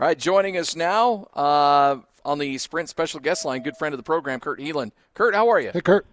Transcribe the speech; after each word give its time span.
All 0.00 0.06
right, 0.06 0.18
joining 0.18 0.56
us 0.56 0.74
now 0.74 1.28
uh, 1.34 1.98
on 2.24 2.38
the 2.38 2.56
Sprint 2.56 2.88
special 2.88 3.20
guest 3.20 3.44
line, 3.44 3.62
good 3.62 3.76
friend 3.76 3.92
of 3.92 3.98
the 3.98 4.02
program, 4.02 4.40
Kurt 4.40 4.58
Helin. 4.58 4.92
Kurt, 5.12 5.34
how 5.34 5.50
are 5.50 5.60
you? 5.60 5.72
Hey, 5.74 5.82
Kurt. 5.82 6.06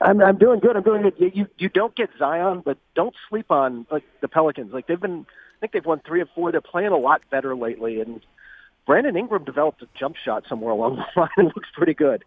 I'm, 0.00 0.22
I'm 0.22 0.38
doing 0.38 0.58
good. 0.58 0.74
I'm 0.74 0.82
doing 0.84 1.02
good. 1.02 1.12
You, 1.18 1.30
you 1.34 1.46
you 1.58 1.68
don't 1.68 1.94
get 1.94 2.08
Zion, 2.18 2.62
but 2.64 2.78
don't 2.94 3.14
sleep 3.28 3.50
on 3.50 3.86
like 3.90 4.04
the 4.22 4.28
Pelicans. 4.28 4.72
Like 4.72 4.86
they've 4.86 4.98
been, 4.98 5.26
I 5.28 5.60
think 5.60 5.72
they've 5.72 5.84
won 5.84 6.00
three 6.06 6.22
or 6.22 6.26
four. 6.34 6.50
They're 6.50 6.62
playing 6.62 6.92
a 6.92 6.96
lot 6.96 7.20
better 7.30 7.54
lately, 7.54 8.00
and 8.00 8.22
Brandon 8.86 9.18
Ingram 9.18 9.44
developed 9.44 9.82
a 9.82 9.86
jump 10.00 10.16
shot 10.16 10.44
somewhere 10.48 10.72
along 10.72 10.96
the 10.96 11.04
line 11.20 11.28
and 11.36 11.48
looks 11.48 11.68
pretty 11.74 11.92
good. 11.92 12.24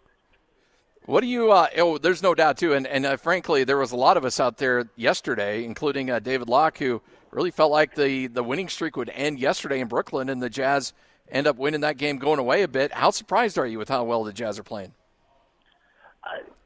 What 1.08 1.21
do 1.21 1.28
you? 1.28 1.54
Uh, 1.54 1.68
oh, 1.78 1.98
there's 1.98 2.21
no 2.21 2.36
doubt 2.36 2.58
too, 2.58 2.74
and 2.74 2.86
and 2.86 3.05
uh, 3.05 3.16
frankly, 3.16 3.64
there 3.64 3.78
was 3.78 3.94
a 3.94 3.96
lot 3.96 4.18
of 4.18 4.26
us 4.26 4.42
out 4.42 4.57
there 4.57 4.89
yesterday, 4.98 5.64
including 5.64 6.12
uh, 6.12 6.20
David 6.20 6.50
Locke, 6.50 6.80
who 6.80 7.02
really 7.32 7.50
felt 7.50 7.71
like 7.71 7.96
the 7.96 8.28
the 8.28 8.44
winning 8.44 8.68
streak 8.68 8.98
would 8.98 9.10
end 9.12 9.39
yesterday 9.39 9.80
in 9.80 9.88
Brooklyn, 9.88 10.28
and 10.28 10.43
the 10.43 10.50
Jazz 10.50 10.92
end 11.32 11.48
up 11.48 11.56
winning 11.56 11.80
that 11.80 11.96
game, 11.96 12.18
going 12.18 12.39
away 12.39 12.62
a 12.62 12.68
bit. 12.68 12.92
How 12.92 13.12
surprised 13.12 13.57
are 13.57 13.65
you 13.65 13.79
with 13.79 13.88
how 13.88 14.04
well 14.04 14.25
the 14.25 14.34
Jazz 14.34 14.60
are 14.60 14.64
playing? 14.64 14.93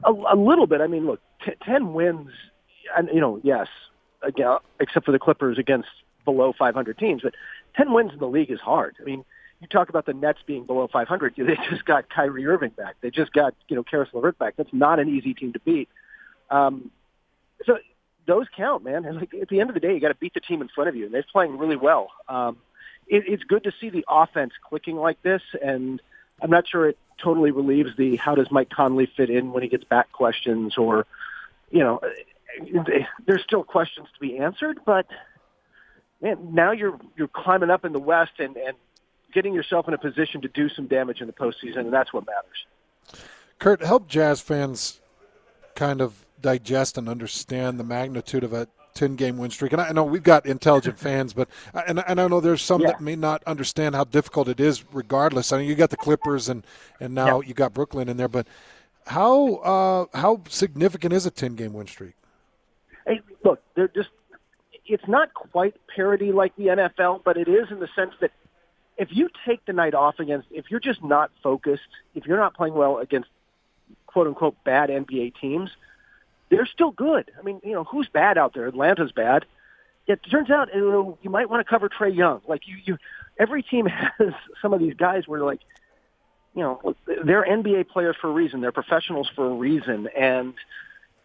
A, 0.03 0.11
a 0.11 0.35
little 0.35 0.65
bit. 0.65 0.81
I 0.81 0.87
mean, 0.87 1.05
look, 1.05 1.19
t- 1.45 1.51
ten 1.63 1.93
wins, 1.93 2.31
and 2.97 3.09
you 3.13 3.21
know, 3.21 3.39
yes, 3.43 3.67
again, 4.23 4.57
except 4.79 5.05
for 5.05 5.11
the 5.11 5.19
Clippers 5.19 5.59
against 5.59 5.89
below 6.25 6.51
500 6.57 6.97
teams, 6.97 7.21
but 7.21 7.35
ten 7.77 7.93
wins 7.93 8.11
in 8.11 8.17
the 8.17 8.27
league 8.27 8.49
is 8.49 8.59
hard. 8.59 8.95
I 8.99 9.03
mean 9.03 9.23
you 9.61 9.67
talk 9.67 9.89
about 9.89 10.05
the 10.05 10.13
Nets 10.13 10.39
being 10.45 10.65
below 10.65 10.87
500. 10.91 11.35
They 11.37 11.55
just 11.69 11.85
got 11.85 12.09
Kyrie 12.09 12.45
Irving 12.47 12.71
back. 12.71 12.95
They 13.01 13.11
just 13.11 13.31
got 13.31 13.53
you 13.67 13.75
know 13.75 13.83
Caris 13.83 14.09
LeVert 14.13 14.37
back. 14.37 14.55
That's 14.57 14.73
not 14.73 14.99
an 14.99 15.07
easy 15.07 15.33
team 15.33 15.53
to 15.53 15.59
beat. 15.59 15.87
Um, 16.49 16.91
so 17.65 17.77
those 18.25 18.47
count, 18.55 18.83
man. 18.83 19.05
And 19.05 19.17
like 19.17 19.33
at 19.39 19.49
the 19.49 19.59
end 19.59 19.69
of 19.69 19.75
the 19.75 19.79
day, 19.79 19.93
you 19.93 19.99
got 19.99 20.09
to 20.09 20.15
beat 20.15 20.33
the 20.33 20.39
team 20.39 20.61
in 20.61 20.67
front 20.67 20.89
of 20.89 20.95
you, 20.95 21.05
and 21.05 21.13
they're 21.13 21.23
playing 21.31 21.57
really 21.57 21.75
well. 21.75 22.09
Um, 22.27 22.57
it, 23.07 23.23
it's 23.27 23.43
good 23.43 23.63
to 23.65 23.71
see 23.79 23.89
the 23.89 24.03
offense 24.09 24.53
clicking 24.67 24.95
like 24.95 25.21
this, 25.21 25.43
and 25.63 26.01
I'm 26.41 26.49
not 26.49 26.67
sure 26.67 26.89
it 26.89 26.97
totally 27.19 27.51
relieves 27.51 27.95
the 27.95 28.15
how 28.15 28.33
does 28.33 28.49
Mike 28.49 28.69
Conley 28.71 29.05
fit 29.05 29.29
in 29.29 29.51
when 29.51 29.61
he 29.61 29.69
gets 29.69 29.83
back 29.83 30.11
questions, 30.11 30.77
or 30.77 31.05
you 31.69 31.79
know, 31.79 32.01
there's 33.25 33.43
still 33.43 33.63
questions 33.63 34.07
to 34.13 34.19
be 34.19 34.39
answered, 34.39 34.79
but 34.85 35.05
man, 36.19 36.53
now 36.53 36.71
you're 36.71 36.99
you're 37.15 37.27
climbing 37.27 37.69
up 37.69 37.85
in 37.85 37.93
the 37.93 37.99
West 37.99 38.33
and 38.39 38.57
and 38.57 38.75
getting 39.33 39.53
yourself 39.53 39.87
in 39.87 39.93
a 39.93 39.97
position 39.97 40.41
to 40.41 40.47
do 40.47 40.69
some 40.69 40.87
damage 40.87 41.21
in 41.21 41.27
the 41.27 41.33
postseason, 41.33 41.77
and 41.77 41.93
that's 41.93 42.13
what 42.13 42.25
matters. 42.25 43.23
Kurt, 43.59 43.81
help 43.83 44.07
Jazz 44.07 44.41
fans 44.41 44.99
kind 45.75 46.01
of 46.01 46.25
digest 46.41 46.97
and 46.97 47.07
understand 47.07 47.79
the 47.79 47.83
magnitude 47.83 48.43
of 48.43 48.53
a 48.53 48.67
10 48.93 49.15
game 49.15 49.37
win 49.37 49.49
streak. 49.51 49.71
And 49.71 49.81
I 49.81 49.91
know 49.91 50.03
we've 50.03 50.23
got 50.23 50.45
intelligent 50.45 50.97
fans, 50.99 51.33
but 51.33 51.47
and, 51.87 52.03
and 52.07 52.19
I 52.19 52.27
know 52.27 52.39
there's 52.39 52.61
some 52.61 52.81
yeah. 52.81 52.87
that 52.87 53.01
may 53.01 53.15
not 53.15 53.43
understand 53.45 53.95
how 53.95 54.03
difficult 54.03 54.47
it 54.47 54.59
is 54.59 54.83
regardless. 54.91 55.51
I 55.51 55.59
mean, 55.59 55.69
you 55.69 55.75
got 55.75 55.89
the 55.89 55.97
Clippers 55.97 56.49
and 56.49 56.65
and 56.99 57.13
now 57.13 57.41
yeah. 57.41 57.47
you 57.49 57.53
got 57.53 57.73
Brooklyn 57.73 58.09
in 58.09 58.17
there, 58.17 58.27
but 58.27 58.47
how 59.07 59.55
uh, 59.55 60.17
how 60.17 60.41
significant 60.49 61.13
is 61.13 61.25
a 61.25 61.31
10 61.31 61.55
game 61.55 61.73
win 61.73 61.87
streak? 61.87 62.13
Hey, 63.05 63.21
look, 63.43 63.61
they're 63.75 63.87
just 63.87 64.09
it's 64.85 65.07
not 65.07 65.33
quite 65.33 65.75
parity 65.95 66.31
like 66.31 66.55
the 66.55 66.67
NFL, 66.67 67.21
but 67.23 67.37
it 67.37 67.47
is 67.47 67.71
in 67.71 67.79
the 67.79 67.87
sense 67.95 68.13
that 68.19 68.31
if 69.01 69.07
you 69.09 69.29
take 69.47 69.65
the 69.65 69.73
night 69.73 69.95
off 69.95 70.19
against, 70.19 70.47
if 70.51 70.65
you're 70.69 70.79
just 70.79 71.03
not 71.03 71.31
focused, 71.41 71.81
if 72.13 72.27
you're 72.27 72.37
not 72.37 72.53
playing 72.53 72.75
well 72.75 72.99
against 72.99 73.29
quote 74.05 74.27
unquote 74.27 74.63
bad 74.63 74.91
NBA 74.91 75.33
teams, 75.41 75.71
they're 76.49 76.67
still 76.67 76.91
good. 76.91 77.31
I 77.37 77.41
mean, 77.41 77.59
you 77.63 77.73
know, 77.73 77.83
who's 77.83 78.07
bad 78.09 78.37
out 78.37 78.53
there? 78.53 78.67
Atlanta's 78.67 79.11
bad. 79.11 79.45
It 80.05 80.19
turns 80.29 80.51
out 80.51 80.69
you, 80.71 80.81
know, 80.81 81.17
you 81.23 81.31
might 81.31 81.49
want 81.49 81.65
to 81.65 81.69
cover 81.69 81.89
Trae 81.89 82.15
Young. 82.15 82.41
Like 82.47 82.67
you, 82.67 82.77
you, 82.85 82.97
every 83.39 83.63
team 83.63 83.87
has 84.19 84.33
some 84.61 84.71
of 84.71 84.79
these 84.79 84.93
guys 84.93 85.27
where 85.27 85.41
like, 85.41 85.61
you 86.53 86.61
know, 86.61 86.93
they're 87.07 87.43
NBA 87.43 87.87
players 87.87 88.15
for 88.21 88.29
a 88.29 88.33
reason. 88.33 88.61
They're 88.61 88.71
professionals 88.71 89.31
for 89.35 89.47
a 89.47 89.53
reason, 89.55 90.09
and 90.15 90.53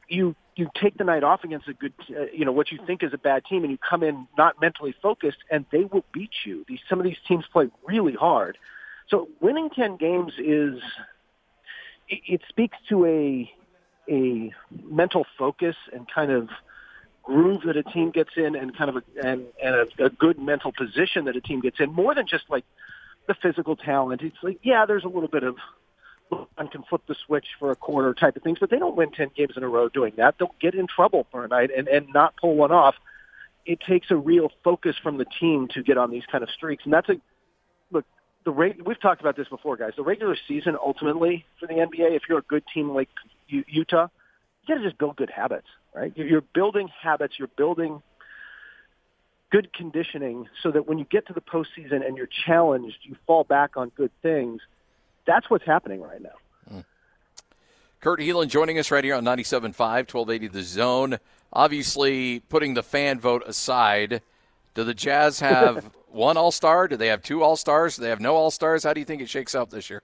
you 0.09 0.35
you 0.57 0.71
take 0.81 0.97
the 0.97 1.05
night 1.05 1.23
off 1.23 1.45
against 1.45 1.69
a 1.69 1.75
good, 1.75 1.93
uh, 2.11 2.25
you 2.33 2.45
know, 2.45 2.53
what 2.53 2.73
you 2.73 2.79
think 2.87 3.03
is 3.03 3.13
a 3.13 3.19
bad 3.19 3.45
team, 3.45 3.63
and 3.63 3.71
you 3.71 3.79
come 3.79 4.03
in 4.03 4.27
not 4.39 4.61
mentally 4.61 4.95
focused, 5.03 5.39
and 5.51 5.67
they 5.71 5.85
will 5.85 6.05
beat 6.13 6.31
you. 6.45 6.65
These 6.67 6.81
some 6.89 6.99
of 6.99 7.05
these 7.05 7.19
teams 7.29 7.45
play 7.53 7.69
really 7.87 8.15
hard. 8.15 8.57
So 9.09 9.29
winning 9.41 9.69
ten 9.71 9.97
games 9.97 10.33
is 10.39 10.81
it, 12.09 12.21
it 12.27 12.41
speaks 12.49 12.77
to 12.89 13.05
a 13.05 13.53
a 14.09 14.53
mental 14.83 15.27
focus 15.39 15.77
and 15.93 16.07
kind 16.13 16.31
of 16.31 16.49
groove 17.23 17.63
that 17.67 17.77
a 17.77 17.83
team 17.83 18.11
gets 18.11 18.31
in, 18.37 18.57
and 18.57 18.77
kind 18.77 18.89
of 18.89 18.97
a, 18.97 19.03
and 19.23 19.45
and 19.63 19.75
a, 19.75 20.07
a 20.07 20.11
good 20.11 20.39
mental 20.39 20.73
position 20.73 21.27
that 21.27 21.37
a 21.37 21.41
team 21.41 21.61
gets 21.61 21.81
in, 21.81 21.93
more 21.93 22.15
than 22.15 22.27
just 22.27 22.45
like 22.49 22.65
the 23.29 23.35
physical 23.35 23.77
talent. 23.77 24.23
It's 24.23 24.37
like 24.43 24.61
yeah, 24.63 24.87
there's 24.87 25.05
a 25.05 25.09
little 25.09 25.29
bit 25.29 25.43
of 25.43 25.57
and 26.59 26.71
can 26.71 26.83
flip 26.85 27.03
the 27.07 27.15
switch 27.27 27.47
for 27.59 27.71
a 27.71 27.77
quarter 27.77 28.15
type 28.15 28.37
of 28.37 28.43
things, 28.43 28.59
but 28.59 28.71
they 28.71 28.79
don't 28.79 28.97
win 28.97 29.11
10 29.11 29.31
games 29.37 29.53
in 29.57 29.63
a 29.63 29.69
row 29.69 29.89
doing 29.89 30.13
that. 30.17 30.37
They'll 30.39 30.55
get 30.61 30.75
in 30.75 30.87
trouble 30.87 31.27
for 31.31 31.45
a 31.45 31.49
night 31.49 31.71
and, 31.77 31.89
and 31.89 32.09
not 32.13 32.37
pull 32.37 32.57
one 32.57 32.73
off. 32.73 32.95
It 33.65 33.81
takes 33.81 34.11
a 34.11 34.17
real 34.17 34.51
focus 34.65 34.97
from 35.03 35.19
the 35.19 35.27
team 35.39 35.69
to 35.75 35.83
get 35.83 35.99
on 35.99 36.11
these 36.11 36.25
kind 36.31 36.43
of 36.43 36.51
streaks. 36.51 36.85
And 36.85 36.93
that's 36.93 37.09
a, 37.09 37.15
look, 37.91 38.05
the 38.45 38.51
rate, 38.51 38.85
we've 38.85 39.01
talked 39.01 39.21
about 39.21 39.37
this 39.37 39.49
before, 39.49 39.77
guys. 39.77 39.93
The 39.97 40.03
regular 40.03 40.37
season, 40.49 40.77
ultimately, 40.81 41.45
for 41.61 41.67
the 41.67 41.75
NBA, 41.75 42.17
if 42.17 42.23
you're 42.29 42.39
a 42.39 42.43
good 42.43 42.65
team 42.73 42.91
like 42.91 43.09
Utah, 43.49 44.09
you 44.63 44.75
got 44.75 44.81
to 44.81 44.85
just 44.85 44.99
build 44.99 45.17
good 45.17 45.31
habits, 45.31 45.69
right? 45.95 46.13
You're 46.17 46.41
building 46.41 46.89
habits. 47.03 47.35
You're 47.39 47.49
building 47.49 48.03
good 49.51 49.73
conditioning 49.73 50.49
so 50.63 50.73
that 50.73 50.89
when 50.89 50.99
you 50.99 51.05
get 51.05 51.27
to 51.29 51.33
the 51.33 51.41
postseason 51.41 52.05
and 52.07 52.17
you're 52.17 52.29
challenged, 52.47 52.99
you 53.03 53.17
fall 53.27 53.45
back 53.45 53.77
on 53.77 53.91
good 53.91 54.11
things– 54.23 54.61
that's 55.27 55.51
what's 55.51 55.65
happening 55.65 56.01
right 56.01 56.23
now. 56.23 56.31
Mm. 56.73 56.85
Kurt 58.01 58.21
Helin 58.21 58.49
joining 58.49 58.79
us 58.79 58.91
right 58.91 59.05
here 59.05 59.15
on 59.15 59.25
97.5, 59.25 59.73
1280 59.79 60.49
The 60.49 60.63
Zone. 60.63 61.19
Obviously, 61.53 62.41
putting 62.41 62.75
the 62.75 62.83
fan 62.83 63.21
vote 63.21 63.43
aside, 63.47 64.23
do 64.75 64.85
the 64.85 64.95
Jazz 64.95 65.41
have 65.41 65.91
one 66.09 66.37
All 66.37 66.53
Star? 66.53 66.89
Do 66.89 66.97
they 66.97 67.09
have 67.09 67.23
two 67.23 67.43
All 67.43 67.57
Stars? 67.57 67.97
Do 67.97 68.03
they 68.03 68.09
have 68.09 68.21
no 68.21 68.35
All 68.35 68.51
Stars? 68.51 68.85
How 68.85 68.93
do 68.93 69.01
you 69.01 69.07
think 69.07 69.23
it 69.23 69.29
shakes 69.29 69.55
out 69.55 69.71
this 69.71 69.91
year? 69.91 70.03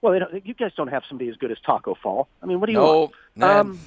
Well, 0.00 0.14
you 0.44 0.54
guys 0.54 0.72
don't 0.76 0.88
have 0.88 1.02
somebody 1.08 1.28
as 1.28 1.36
good 1.36 1.50
as 1.50 1.58
Tacko 1.66 1.96
Fall. 1.96 2.28
I 2.40 2.46
mean, 2.46 2.60
what 2.60 2.66
do 2.66 2.72
you 2.72 2.78
no, 2.78 3.10
want? 3.36 3.42
Um, 3.42 3.80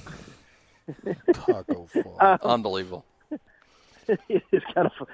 Tacko 1.32 1.88
Fall. 2.02 2.16
Um, 2.20 2.38
Unbelievable. 2.42 3.04
it's 4.28 4.66
kind 4.74 4.88
of. 4.88 5.08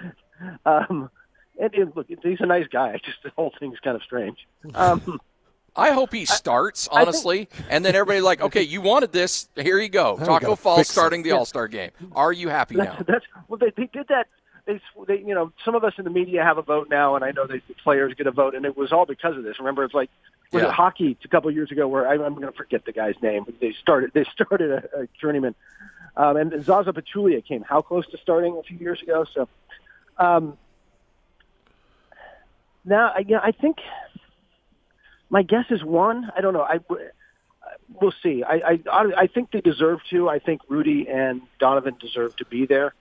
Um, 0.67 1.11
and, 1.59 1.75
and 1.75 1.97
look, 1.97 2.07
he's 2.09 2.41
a 2.41 2.47
nice 2.47 2.67
guy. 2.69 2.93
Just 3.05 3.23
the 3.23 3.31
whole 3.31 3.53
thing's 3.59 3.79
kind 3.81 3.97
of 3.97 4.03
strange. 4.03 4.47
Um, 4.75 5.21
I 5.77 5.93
hope 5.93 6.13
he 6.13 6.25
starts 6.25 6.89
honestly, 6.91 7.45
think, 7.45 7.67
and 7.71 7.85
then 7.85 7.95
everybody 7.95 8.21
like, 8.21 8.41
okay, 8.41 8.63
you 8.63 8.81
wanted 8.81 9.13
this. 9.13 9.49
Here 9.55 9.79
you 9.79 9.89
go. 9.89 10.17
Tacko 10.17 10.59
Fall 10.59 10.83
starting 10.83 11.21
it. 11.21 11.25
the 11.25 11.31
All 11.33 11.45
Star 11.45 11.69
game. 11.69 11.91
Are 12.17 12.33
you 12.33 12.49
happy 12.49 12.75
that's, 12.75 12.99
now? 12.99 13.05
That's 13.07 13.25
well, 13.47 13.59
they, 13.59 13.71
they 13.77 13.87
did 13.87 14.09
that. 14.09 14.27
They, 14.67 14.81
they, 15.07 15.21
you 15.21 15.35
know, 15.35 15.53
some 15.65 15.77
of 15.77 15.85
us 15.85 15.95
in 15.97 16.05
the 16.05 16.11
media 16.11 16.43
have 16.43 16.59
a 16.59 16.63
vote 16.63 16.89
now, 16.91 17.15
and 17.15 17.25
I 17.25 17.31
know 17.31 17.47
the 17.47 17.63
players 17.85 18.13
get 18.15 18.27
a 18.27 18.33
vote, 18.33 18.55
and 18.57 18.65
it 18.65 18.77
was 18.77 18.93
all 18.93 19.07
because 19.07 19.37
of 19.37 19.45
this. 19.45 19.61
Remember, 19.61 19.85
it's 19.85 19.95
like 19.95 20.11
was 20.51 20.63
yeah. 20.63 20.69
it 20.69 20.75
hockey 20.75 21.17
a 21.25 21.29
couple 21.29 21.49
of 21.49 21.55
years 21.55 21.71
ago 21.71 21.87
where 21.87 22.09
I, 22.09 22.15
I'm 22.15 22.35
going 22.35 22.49
to 22.49 22.53
forget 22.53 22.85
the 22.85 22.93
guy's 22.93 23.15
name. 23.23 23.45
They 23.61 23.73
started 23.81 24.11
they 24.15 24.25
started 24.33 24.73
a, 24.73 25.03
a 25.03 25.09
journeyman, 25.21 25.55
um, 26.17 26.37
and 26.37 26.65
Zaza 26.65 26.93
Pachulia 26.93 27.45
came 27.45 27.63
how 27.63 27.83
close 27.83 28.07
to 28.09 28.19
starting 28.19 28.57
a 28.57 28.63
few 28.65 28.79
years 28.79 29.01
ago. 29.01 29.25
So. 29.33 29.49
Um, 30.17 30.59
now, 32.89 33.13
you 33.19 33.37
know, 33.37 33.41
I 33.43 33.53
think 33.53 33.77
my 35.31 35.43
guess 35.43 35.67
is 35.71 35.85
one. 35.85 36.31
I 36.37 36.41
don't 36.41 36.55
know. 36.55 36.63
I 36.63 36.79
we'll 38.01 38.15
see. 38.23 38.43
I 38.43 38.79
I 38.91 39.05
I 39.17 39.27
think 39.27 39.51
they 39.51 39.61
deserve 39.61 40.01
to. 40.11 40.29
I 40.29 40.39
think 40.39 40.63
Rudy 40.69 41.07
and 41.09 41.43
Donovan 41.59 41.97
deserve 42.01 42.37
to 42.37 42.45
be 42.47 42.67
there. 42.67 42.95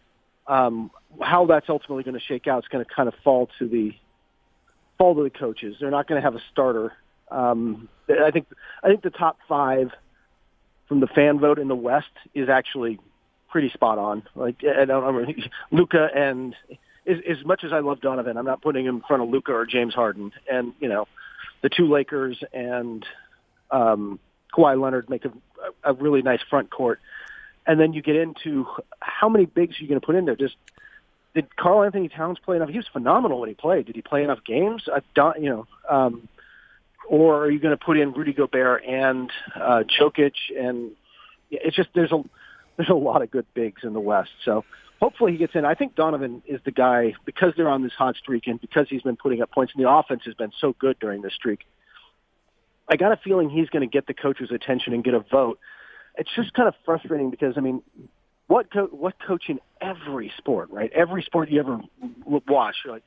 Um, 0.47 0.91
how 1.21 1.45
that's 1.45 1.69
ultimately 1.69 2.03
going 2.03 2.15
to 2.19 2.25
shake 2.25 2.47
out 2.47 2.63
is 2.63 2.67
going 2.69 2.83
to 2.83 2.93
kind 2.93 3.07
of 3.07 3.15
fall 3.23 3.49
to 3.59 3.67
the 3.67 3.93
fall 4.97 5.15
to 5.15 5.23
the 5.23 5.29
coaches. 5.29 5.77
They're 5.79 5.91
not 5.91 6.07
going 6.07 6.21
to 6.21 6.25
have 6.25 6.35
a 6.35 6.41
starter. 6.51 6.93
Um, 7.29 7.89
I 8.09 8.31
think 8.31 8.47
I 8.83 8.87
think 8.87 9.01
the 9.01 9.09
top 9.09 9.37
five 9.47 9.91
from 10.87 10.99
the 10.99 11.07
fan 11.07 11.39
vote 11.39 11.59
in 11.59 11.67
the 11.67 11.75
West 11.75 12.07
is 12.33 12.49
actually 12.49 12.99
pretty 13.49 13.69
spot 13.69 13.97
on. 13.97 14.23
Like 14.35 14.63
I 14.63 14.85
don't 14.85 15.49
Luka 15.71 16.09
and 16.13 16.55
as, 17.07 17.17
as 17.27 17.45
much 17.45 17.63
as 17.63 17.73
I 17.73 17.79
love 17.79 18.01
Donovan, 18.01 18.37
I'm 18.37 18.45
not 18.45 18.61
putting 18.61 18.85
him 18.85 18.97
in 18.97 19.01
front 19.01 19.23
of 19.23 19.29
Luka 19.29 19.53
or 19.53 19.65
James 19.65 19.93
Harden. 19.93 20.31
And 20.51 20.73
you 20.79 20.89
know, 20.89 21.07
the 21.61 21.69
two 21.69 21.87
Lakers 21.87 22.41
and 22.53 23.05
um, 23.71 24.19
Kawhi 24.53 24.79
Leonard 24.79 25.09
make 25.09 25.25
a, 25.25 25.31
a 25.83 25.93
really 25.93 26.21
nice 26.21 26.41
front 26.49 26.69
court. 26.69 26.99
And 27.65 27.79
then 27.79 27.93
you 27.93 28.01
get 28.01 28.15
into 28.15 28.65
how 28.99 29.27
many 29.27 29.45
bigs 29.45 29.77
are 29.77 29.83
you 29.83 29.89
going 29.89 29.99
to 29.99 30.05
put 30.05 30.15
in 30.15 30.25
there? 30.25 30.35
Just 30.35 30.55
did 31.33 31.53
Karl-Anthony 31.55 32.09
Towns 32.09 32.39
play 32.39 32.55
enough? 32.55 32.69
He 32.69 32.77
was 32.77 32.87
phenomenal 32.87 33.41
when 33.41 33.49
he 33.49 33.55
played. 33.55 33.85
Did 33.85 33.95
he 33.95 34.01
play 34.01 34.23
enough 34.23 34.43
games? 34.45 34.87
I 34.91 35.01
don't, 35.13 35.41
you 35.41 35.49
know, 35.49 35.67
um, 35.89 36.27
or 37.07 37.43
are 37.43 37.51
you 37.51 37.59
going 37.59 37.77
to 37.77 37.83
put 37.83 37.97
in 37.97 38.13
Rudy 38.13 38.33
Gobert 38.33 38.83
and 38.85 39.29
uh, 39.55 39.83
Jokic? 39.99 40.33
And 40.57 40.91
it's 41.51 41.75
just 41.75 41.89
there's 41.93 42.11
a 42.11 42.23
there's 42.77 42.89
a 42.89 42.93
lot 42.93 43.21
of 43.21 43.31
good 43.31 43.45
bigs 43.53 43.81
in 43.83 43.93
the 43.93 43.99
West. 43.99 44.29
So 44.45 44.63
hopefully 45.01 45.33
he 45.33 45.37
gets 45.37 45.55
in. 45.55 45.65
I 45.65 45.73
think 45.73 45.95
Donovan 45.95 46.43
is 46.45 46.61
the 46.63 46.71
guy 46.71 47.13
because 47.25 47.53
they're 47.57 47.69
on 47.69 47.83
this 47.83 47.93
hot 47.93 48.15
streak 48.15 48.47
and 48.47 48.61
because 48.61 48.87
he's 48.89 49.01
been 49.01 49.17
putting 49.17 49.41
up 49.41 49.51
points 49.51 49.73
and 49.75 49.83
the 49.83 49.89
offense 49.89 50.21
has 50.25 50.35
been 50.35 50.51
so 50.59 50.75
good 50.79 50.97
during 50.99 51.21
this 51.21 51.33
streak. 51.33 51.65
I 52.89 52.95
got 52.95 53.11
a 53.11 53.17
feeling 53.17 53.49
he's 53.49 53.69
going 53.69 53.87
to 53.87 53.91
get 53.91 54.07
the 54.07 54.13
coach's 54.13 54.51
attention 54.51 54.93
and 54.93 55.03
get 55.03 55.13
a 55.13 55.19
vote. 55.19 55.59
It's 56.17 56.29
just 56.35 56.53
kind 56.53 56.67
of 56.67 56.75
frustrating 56.85 57.29
because 57.29 57.55
I 57.57 57.61
mean, 57.61 57.81
what 58.47 58.71
co- 58.71 58.87
what 58.87 59.15
coach 59.19 59.49
in 59.49 59.59
every 59.81 60.31
sport, 60.37 60.69
right? 60.71 60.91
Every 60.93 61.21
sport 61.21 61.49
you 61.49 61.59
ever 61.59 61.81
watch, 62.25 62.75
like 62.85 63.03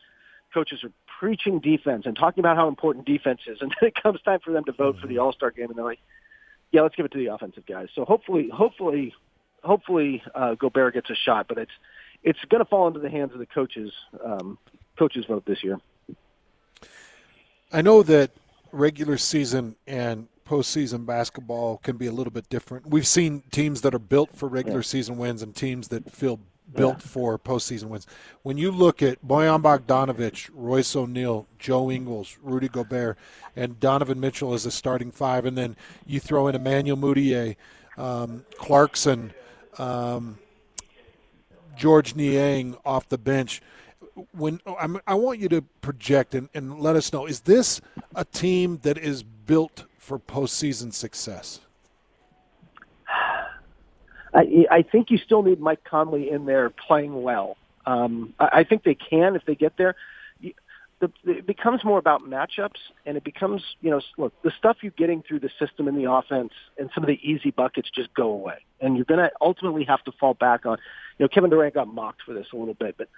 coaches 0.53 0.85
are 0.85 0.93
preaching 1.19 1.61
defense 1.61 2.05
and 2.07 2.17
talking 2.17 2.41
about 2.41 2.57
how 2.57 2.69
important 2.69 3.07
defense 3.07 3.41
is, 3.47 3.59
and 3.61 3.75
then 3.81 3.89
it 3.89 4.01
comes 4.01 4.21
time 4.23 4.41
for 4.45 4.53
them 4.53 4.65
to 4.65 4.73
vote 4.73 4.97
for 5.01 5.07
the 5.07 5.15
mm-hmm. 5.15 5.23
All 5.23 5.33
Star 5.33 5.51
game, 5.51 5.71
and 5.71 5.77
they're 5.77 5.85
like, 5.85 5.99
"Yeah, 6.71 6.83
let's 6.83 6.95
give 6.95 7.07
it 7.07 7.13
to 7.13 7.19
the 7.19 7.33
offensive 7.33 7.67
guys." 7.67 7.89
So 7.95 8.05
hopefully, 8.05 8.51
hopefully, 8.53 9.15
hopefully, 9.63 10.23
uh, 10.35 10.55
Gobert 10.55 10.95
gets 10.95 11.11
a 11.11 11.15
shot, 11.15 11.47
but 11.49 11.59
it's 11.59 11.73
it's 12.23 12.39
going 12.51 12.63
to 12.63 12.69
fall 12.69 12.87
into 12.87 13.01
the 13.01 13.11
hands 13.11 13.33
of 13.33 13.39
the 13.39 13.47
coaches 13.47 13.93
um, 14.25 14.59
coaches 14.99 15.25
vote 15.27 15.45
this 15.47 15.65
year. 15.65 15.81
I 17.73 17.83
know 17.83 18.03
that 18.03 18.33
regular 18.73 19.17
season 19.17 19.77
and 19.87 20.29
postseason 20.47 21.07
basketball 21.07 21.79
can 21.79 21.97
be 21.97 22.07
a 22.07 22.13
little 22.13 22.33
bit 22.33 22.49
different. 22.49 22.87
We've 22.87 23.07
seen 23.07 23.43
teams 23.51 23.83
that 23.83 23.95
are 23.95 24.01
built 24.01 24.35
for 24.35 24.49
regular 24.49 24.81
yeah. 24.81 24.85
season 24.85 25.17
wins 25.17 25.43
and 25.43 25.55
teams 25.55 25.89
that 25.89 26.11
feel 26.11 26.41
built 26.75 26.99
yeah. 27.01 27.07
for 27.07 27.39
postseason 27.39 27.85
wins. 27.85 28.07
When 28.43 28.59
you 28.59 28.73
look 28.73 29.03
at 29.03 29.25
Bojan 29.27 29.63
Bogdanovic, 29.63 30.51
Royce 30.53 30.95
O'Neal, 30.97 31.47
Joe 31.59 31.91
Ingles, 31.91 32.37
Rudy 32.43 32.69
Gobert, 32.69 33.17
and 33.55 33.79
Donovan 33.79 34.19
Mitchell 34.19 34.53
as 34.53 34.67
a 34.67 34.71
starting 34.71 35.11
five, 35.13 35.45
and 35.45 35.57
then 35.57 35.77
you 36.07 36.19
throw 36.19 36.49
in 36.49 36.55
Emmanuel 36.55 36.97
Mudiay, 36.97 37.57
um, 37.97 38.45
Clarkson, 38.57 39.33
um, 39.79 40.39
Georges 41.77 42.17
Niang 42.17 42.77
off 42.85 43.09
the 43.09 43.19
bench. 43.19 43.63
When 44.33 44.61
I'm, 44.79 45.01
i 45.07 45.15
want 45.15 45.39
you 45.39 45.49
to 45.49 45.63
project 45.81 46.35
and, 46.35 46.49
and 46.55 46.81
let 46.81 46.97
us 46.97 47.13
know: 47.13 47.27
is 47.27 47.41
this 47.41 47.81
a 48.15 48.25
team 48.25 48.81
that 48.83 48.99
is 48.99 49.23
built 49.23 49.85
for 49.99 50.19
postseason 50.19 50.93
success? 50.93 51.61
I, 54.33 54.67
I 54.71 54.83
think 54.83 55.11
you 55.11 55.19
still 55.19 55.43
need 55.43 55.61
Mike 55.61 55.85
Conley 55.85 56.31
in 56.31 56.47
there 56.47 56.71
playing 56.71 57.23
well. 57.23 57.57
Um, 57.87 58.35
I, 58.39 58.49
I 58.53 58.65
think 58.65 58.85
they 58.85 58.95
can 58.95 59.37
if 59.37 59.45
they 59.45 59.55
get 59.55 59.77
there. 59.77 59.97
The, 61.01 61.11
it 61.25 61.47
becomes 61.47 61.83
more 61.83 61.99
about 61.99 62.21
matchups, 62.23 62.77
and 63.07 63.17
it 63.17 63.25
becomes, 63.25 63.63
you 63.81 63.91
know, 63.91 64.03
look, 64.19 64.35
the 64.43 64.53
stuff 64.59 64.77
you're 64.83 64.93
getting 64.99 65.23
through 65.23 65.41
the 65.41 65.49
system 65.59 65.89
in 65.89 65.97
the 65.97 66.13
offense 66.13 66.53
and 66.77 66.91
some 66.95 67.03
of 67.03 67.09
the 67.09 67.19
easy 67.23 67.51
buckets 67.51 67.89
just 67.95 68.13
go 68.13 68.31
away. 68.31 68.59
And 68.81 68.97
you're 68.97 69.05
going 69.05 69.21
to 69.21 69.31
ultimately 69.41 69.85
have 69.85 70.03
to 70.05 70.13
fall 70.13 70.35
back 70.35 70.65
on, 70.67 70.79
you 71.19 71.25
know, 71.25 71.29
Kevin 71.29 71.51
Durant 71.51 71.75
got 71.75 71.87
mocked 71.87 72.23
for 72.23 72.33
this 72.33 72.47
a 72.53 72.57
little 72.57 72.75
bit, 72.75 72.97
but 72.97 73.09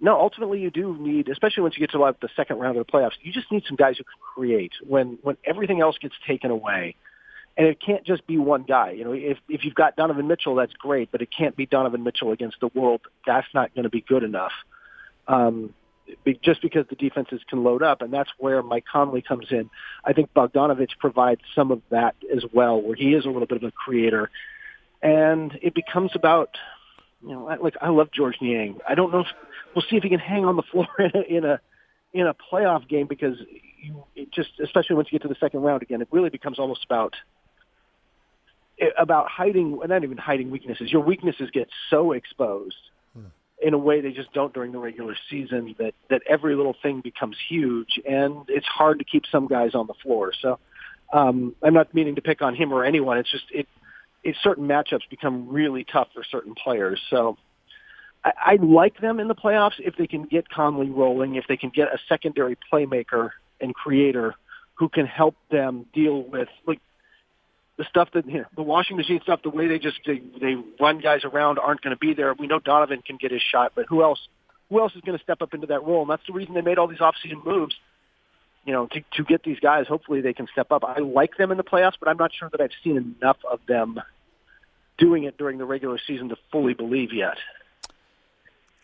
no, 0.00 0.18
ultimately 0.18 0.60
you 0.60 0.70
do 0.70 0.96
need, 0.98 1.28
especially 1.28 1.62
once 1.62 1.76
you 1.76 1.80
get 1.80 1.90
to 1.90 1.98
like 1.98 2.20
the 2.20 2.30
second 2.34 2.58
round 2.58 2.78
of 2.78 2.86
the 2.86 2.90
playoffs, 2.90 3.12
you 3.22 3.32
just 3.32 3.52
need 3.52 3.64
some 3.68 3.76
guys 3.76 3.98
who 3.98 4.04
can 4.04 4.18
create 4.34 4.72
when 4.86 5.18
when 5.22 5.36
everything 5.44 5.80
else 5.80 5.98
gets 5.98 6.14
taken 6.26 6.50
away. 6.50 6.96
And 7.56 7.66
it 7.66 7.78
can't 7.84 8.06
just 8.06 8.26
be 8.26 8.38
one 8.38 8.62
guy. 8.62 8.92
You 8.92 9.04
know, 9.04 9.12
if 9.12 9.36
if 9.48 9.64
you've 9.64 9.74
got 9.74 9.96
Donovan 9.96 10.26
Mitchell, 10.26 10.54
that's 10.54 10.72
great, 10.72 11.12
but 11.12 11.20
it 11.20 11.28
can't 11.36 11.54
be 11.54 11.66
Donovan 11.66 12.02
Mitchell 12.02 12.32
against 12.32 12.56
the 12.60 12.68
world. 12.68 13.02
That's 13.26 13.46
not 13.52 13.74
going 13.74 13.82
to 13.82 13.90
be 13.90 14.00
good 14.00 14.22
enough. 14.22 14.52
Um, 15.28 15.74
just 16.42 16.62
because 16.62 16.86
the 16.88 16.96
defenses 16.96 17.40
can 17.48 17.62
load 17.62 17.82
up, 17.82 18.02
and 18.02 18.12
that's 18.12 18.30
where 18.38 18.62
Mike 18.62 18.84
Conley 18.90 19.22
comes 19.22 19.46
in. 19.50 19.70
I 20.04 20.12
think 20.12 20.32
Bogdanovic 20.34 20.98
provides 20.98 21.42
some 21.54 21.70
of 21.70 21.82
that 21.90 22.16
as 22.34 22.44
well, 22.52 22.80
where 22.80 22.96
he 22.96 23.14
is 23.14 23.26
a 23.26 23.28
little 23.28 23.46
bit 23.46 23.58
of 23.58 23.64
a 23.64 23.70
creator, 23.70 24.30
and 25.02 25.58
it 25.62 25.74
becomes 25.74 26.12
about, 26.14 26.50
you 27.22 27.30
know, 27.30 27.58
like 27.60 27.74
I 27.80 27.88
love 27.88 28.10
Georges 28.12 28.40
Niang. 28.40 28.78
I 28.88 28.94
don't 28.94 29.12
know 29.12 29.20
if 29.20 29.26
we'll 29.74 29.84
see 29.88 29.96
if 29.96 30.02
he 30.02 30.08
can 30.08 30.18
hang 30.18 30.44
on 30.44 30.56
the 30.56 30.62
floor 30.70 30.88
in 30.98 31.10
a 31.14 31.36
in 31.36 31.44
a, 31.44 31.60
in 32.12 32.26
a 32.26 32.34
playoff 32.34 32.88
game 32.88 33.06
because 33.06 33.36
you 33.82 34.04
it 34.14 34.30
just 34.32 34.50
especially 34.62 34.96
once 34.96 35.08
you 35.10 35.18
get 35.18 35.22
to 35.22 35.32
the 35.32 35.40
second 35.40 35.60
round 35.60 35.82
again, 35.82 36.02
it 36.02 36.08
really 36.10 36.30
becomes 36.30 36.58
almost 36.58 36.84
about 36.84 37.14
about 38.98 39.28
hiding 39.28 39.78
and 39.80 39.90
not 39.90 40.04
even 40.04 40.18
hiding 40.18 40.50
weaknesses. 40.50 40.90
Your 40.90 41.02
weaknesses 41.02 41.50
get 41.52 41.68
so 41.90 42.12
exposed 42.12 42.76
hmm. 43.14 43.26
in 43.62 43.74
a 43.74 43.78
way 43.78 44.00
they 44.00 44.12
just 44.12 44.32
don't 44.32 44.52
during 44.54 44.72
the 44.72 44.78
regular 44.78 45.16
season 45.28 45.74
that 45.78 45.94
that 46.08 46.22
every 46.28 46.54
little 46.56 46.76
thing 46.82 47.00
becomes 47.00 47.36
huge 47.48 48.00
and 48.08 48.44
it's 48.48 48.66
hard 48.66 48.98
to 48.98 49.04
keep 49.04 49.24
some 49.30 49.46
guys 49.46 49.74
on 49.74 49.86
the 49.86 49.94
floor. 50.02 50.32
So 50.40 50.58
um 51.12 51.54
I'm 51.62 51.74
not 51.74 51.94
meaning 51.94 52.16
to 52.16 52.22
pick 52.22 52.42
on 52.42 52.54
him 52.54 52.72
or 52.72 52.84
anyone. 52.84 53.18
It's 53.18 53.30
just 53.30 53.44
it 53.50 53.66
certain 54.42 54.66
matchups 54.66 55.08
become 55.10 55.48
really 55.48 55.84
tough 55.84 56.08
for 56.14 56.22
certain 56.24 56.54
players. 56.54 57.00
So 57.10 57.36
I, 58.24 58.32
I 58.38 58.54
like 58.56 59.00
them 59.00 59.20
in 59.20 59.28
the 59.28 59.34
playoffs 59.34 59.78
if 59.78 59.96
they 59.96 60.06
can 60.06 60.24
get 60.24 60.48
Conley 60.48 60.90
rolling, 60.90 61.36
if 61.36 61.44
they 61.48 61.56
can 61.56 61.70
get 61.70 61.88
a 61.88 61.98
secondary 62.08 62.56
playmaker 62.72 63.30
and 63.60 63.74
creator 63.74 64.34
who 64.74 64.88
can 64.88 65.06
help 65.06 65.36
them 65.50 65.86
deal 65.92 66.22
with 66.22 66.48
like 66.66 66.80
the 67.76 67.84
stuff 67.88 68.08
that 68.14 68.26
you 68.26 68.38
know, 68.38 68.44
the 68.56 68.62
washing 68.62 68.96
machine 68.96 69.20
stuff, 69.22 69.40
the 69.42 69.50
way 69.50 69.68
they 69.68 69.78
just 69.78 69.98
they, 70.06 70.20
they 70.40 70.56
run 70.78 71.00
guys 71.00 71.22
around 71.24 71.58
aren't 71.58 71.80
going 71.80 71.94
to 71.94 71.98
be 71.98 72.14
there. 72.14 72.34
We 72.34 72.46
know 72.46 72.58
Donovan 72.58 73.02
can 73.02 73.16
get 73.16 73.30
his 73.30 73.42
shot, 73.42 73.72
but 73.74 73.86
who 73.88 74.02
else? 74.02 74.20
Who 74.68 74.78
else 74.80 74.94
is 74.94 75.00
going 75.00 75.18
to 75.18 75.24
step 75.24 75.42
up 75.42 75.52
into 75.52 75.66
that 75.68 75.82
role? 75.82 76.02
And 76.02 76.10
that's 76.10 76.22
the 76.26 76.32
reason 76.32 76.54
they 76.54 76.60
made 76.60 76.78
all 76.78 76.86
these 76.86 77.00
offseason 77.00 77.44
moves. 77.44 77.74
You 78.64 78.72
know, 78.72 78.86
to 78.88 79.00
to 79.14 79.24
get 79.24 79.42
these 79.42 79.58
guys. 79.58 79.86
Hopefully, 79.86 80.20
they 80.20 80.32
can 80.32 80.46
step 80.52 80.70
up. 80.70 80.84
I 80.84 80.98
like 80.98 81.36
them 81.36 81.50
in 81.50 81.56
the 81.56 81.64
playoffs, 81.64 81.94
but 81.98 82.08
I'm 82.08 82.18
not 82.18 82.32
sure 82.32 82.48
that 82.50 82.60
I've 82.60 82.72
seen 82.84 82.96
enough 82.96 83.38
of 83.50 83.60
them 83.66 84.00
doing 84.98 85.24
it 85.24 85.38
during 85.38 85.58
the 85.58 85.64
regular 85.64 85.98
season 86.06 86.28
to 86.28 86.36
fully 86.52 86.74
believe 86.74 87.12
yet. 87.12 87.38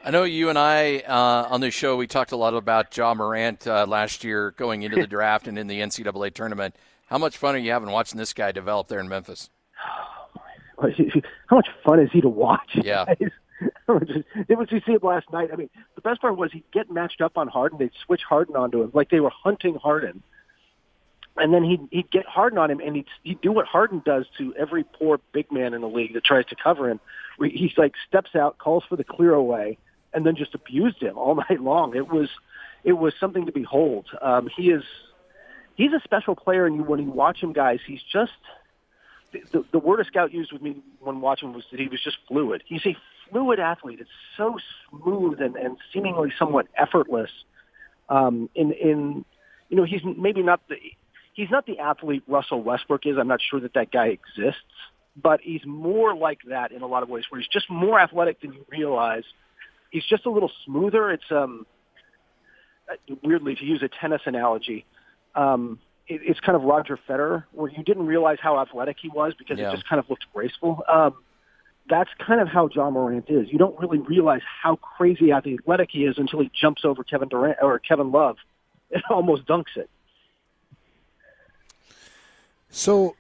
I 0.03 0.11
know 0.11 0.25
you 0.25 0.49
and 0.49 0.59
I 0.59 0.99
uh, 1.01 1.49
on 1.51 1.61
this 1.61 1.75
show 1.75 1.97
we 1.97 2.07
talked 2.07 2.33
a 2.33 2.37
lot 2.37 2.55
about 2.55 2.97
Ja 2.97 3.13
Morant 3.13 3.67
uh, 3.67 3.87
last 3.87 4.25
year 4.25 4.53
going 4.53 4.83
into 4.83 4.97
the 4.97 5.07
draft 5.09 5.47
and 5.49 5.59
in 5.59 5.67
the 5.67 5.81
NCAA 5.81 6.33
tournament. 6.33 6.75
How 7.07 7.19
much 7.19 7.37
fun 7.37 7.55
are 7.55 7.59
you 7.59 7.73
having 7.73 7.91
watching 7.91 8.19
this 8.19 8.33
guy 8.33 8.53
develop 8.53 8.89
there 8.89 9.01
in 9.01 9.09
Memphis? 9.09 9.51
How 10.79 11.57
much 11.57 11.69
fun 11.85 12.01
is 12.01 12.11
he 12.13 12.21
to 12.21 12.29
watch? 12.29 12.71
Yeah. 12.75 13.07
It 13.61 14.59
was 14.59 14.71
you 14.71 14.81
see 14.87 14.93
it 14.93 15.03
last 15.03 15.33
night. 15.33 15.51
I 15.53 15.57
mean, 15.57 15.71
the 15.95 16.01
best 16.01 16.21
part 16.21 16.37
was 16.37 16.53
he'd 16.53 16.71
get 16.73 16.91
matched 16.91 17.21
up 17.21 17.39
on 17.39 17.49
Harden. 17.49 17.79
They'd 17.79 17.91
switch 18.05 18.23
Harden 18.23 18.57
onto 18.57 18.83
him 18.83 18.91
like 18.93 19.11
they 19.11 19.21
were 19.21 19.31
hunting 19.31 19.77
Harden, 19.77 20.23
and 21.37 21.55
then 21.55 21.65
he'd 21.65 21.89
he'd 21.91 22.11
get 22.11 22.27
Harden 22.27 22.59
on 22.59 22.71
him, 22.71 22.81
and 22.81 22.97
he'd 22.97 23.07
he'd 23.23 23.41
do 23.41 23.53
what 23.53 23.67
Harden 23.67 24.03
does 24.05 24.27
to 24.39 24.55
every 24.57 24.85
poor 24.85 25.21
big 25.33 25.51
man 25.51 25.75
in 25.75 25.81
the 25.81 25.89
league 25.89 26.15
that 26.15 26.25
tries 26.25 26.47
to 26.47 26.57
cover 26.57 26.91
him. 26.91 27.01
He's 27.41 27.77
like 27.77 27.95
steps 28.07 28.35
out, 28.35 28.59
calls 28.59 28.85
for 28.89 28.97
the 28.97 29.05
clear 29.05 29.33
away, 29.33 29.79
and 30.13 30.27
then 30.27 30.37
just 30.37 30.55
abused 30.55 31.03
him 31.03 31.17
all 31.17 31.35
night 31.51 31.61
long. 31.61 31.97
It 31.97 32.09
was 32.09 32.29
it 32.85 32.95
was 32.95 33.15
something 33.19 33.47
to 33.47 33.53
behold. 33.53 34.07
Um, 34.21 34.49
he 34.55 34.71
is 34.71 34.85
he's 35.77 35.93
a 35.93 36.01
special 36.05 36.37
player, 36.37 36.67
and 36.67 36.77
you, 36.77 36.83
when 36.83 37.01
you 37.01 37.11
watch 37.11 37.41
him, 37.41 37.53
guys, 37.53 37.81
he's 37.87 38.03
just 38.03 38.33
the, 39.33 39.65
the 39.73 39.79
word 39.79 40.01
a 40.01 40.05
scout 40.05 40.33
used 40.33 40.53
with 40.53 40.63
me 40.63 40.77
when 41.01 41.21
watching 41.21 41.53
was 41.53 41.65
that 41.71 41.81
he 41.81 41.89
was 41.89 42.03
just 42.03 42.19
fluid. 42.29 42.63
He's 42.67 42.85
a 42.87 42.97
fluid 43.31 43.61
athlete. 43.61 44.01
It's 44.01 44.11
so 44.37 44.59
smooth 44.91 45.41
and, 45.41 45.57
and 45.57 45.77
seemingly 45.93 46.33
somewhat 46.39 46.67
effortless. 46.77 47.31
Um, 48.09 48.49
in 48.55 48.73
in 48.73 49.25
you 49.69 49.77
know 49.77 49.85
he's 49.85 50.03
maybe 50.05 50.43
not 50.43 50.61
the 50.69 50.77
he's 51.35 51.51
not 51.51 51.67
the 51.67 51.79
athlete 51.79 52.23
Russell 52.29 52.63
Westbrook 52.63 53.07
is. 53.07 53.17
I'm 53.19 53.29
not 53.29 53.41
sure 53.43 53.61
that 53.61 53.75
that 53.75 53.91
guy 53.91 54.09
exists, 54.09 54.61
but 55.21 55.41
he's 55.41 55.65
more 55.67 56.15
like 56.15 56.39
that 56.49 56.73
in 56.73 56.83
a 56.83 56.87
lot 56.87 57.03
of 57.03 57.09
ways, 57.09 57.25
where 57.29 57.41
he's 57.41 57.49
just 57.49 57.69
more 57.69 57.99
athletic 57.99 58.41
than 58.41 58.53
you 58.53 58.65
realize 58.71 59.25
he's 59.91 60.05
just 60.05 60.27
a 60.27 60.31
little 60.31 60.53
smoother. 60.65 61.11
It's 61.11 61.31
um 61.31 61.67
weirdly 63.23 63.55
to 63.57 63.65
use 63.65 63.83
a 63.83 63.89
tennis 63.89 64.23
analogy, 64.27 64.85
um, 65.35 65.79
it, 66.09 66.21
it's 66.25 66.41
kind 66.41 66.57
of 66.57 66.63
Roger 66.63 66.99
Federer, 67.09 67.45
where 67.53 67.71
you 67.71 67.83
didn't 67.83 68.07
realize 68.07 68.39
how 68.41 68.59
athletic 68.59 68.97
he 69.01 69.09
was 69.09 69.35
because 69.39 69.59
yeah. 69.59 69.69
it 69.69 69.73
just 69.73 69.89
kind 69.89 69.99
of 69.99 70.09
looked 70.09 70.27
graceful. 70.33 70.83
Um, 70.89 71.15
that's 71.89 72.11
kind 72.25 72.41
of 72.41 72.49
how 72.49 72.69
Ja 72.69 72.91
Morant 72.91 73.27
is. 73.29 73.51
You 73.51 73.59
don't 73.59 73.79
really 73.79 73.99
realize 73.99 74.43
how 74.63 74.77
crazy 74.77 75.33
athletic 75.33 75.91
he 75.93 76.05
is 76.05 76.19
until 76.19 76.41
he 76.41 76.51
jumps 76.59 76.85
over 76.85 77.05
Kevin 77.05 77.29
Durant 77.29 77.59
or 77.63 77.79
Kevin 77.79 78.11
Love 78.11 78.37
and 78.91 79.03
almost 79.11 79.47
dunks 79.47 79.77
it. 79.77 79.89
So 82.69 83.17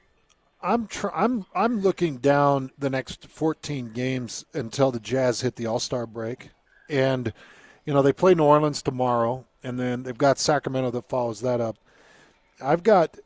I'm 0.62 0.86
tr- 0.86 1.14
I'm 1.14 1.46
I'm 1.54 1.80
looking 1.80 2.18
down 2.18 2.70
the 2.78 2.90
next 2.90 3.26
14 3.28 3.92
games 3.92 4.44
until 4.52 4.90
the 4.90 5.00
Jazz 5.00 5.40
hit 5.40 5.56
the 5.56 5.66
All 5.66 5.78
Star 5.78 6.06
break, 6.06 6.50
and 6.90 7.32
you 7.84 7.94
know 7.94 8.02
they 8.02 8.12
play 8.12 8.34
New 8.34 8.44
Orleans 8.44 8.82
tomorrow, 8.82 9.46
and 9.62 9.78
then 9.78 10.02
they've 10.02 10.18
got 10.18 10.38
Sacramento 10.38 10.90
that 10.90 11.08
follows 11.08 11.40
that 11.40 11.60
up. 11.60 11.76
I've 12.60 12.82
got, 12.82 13.16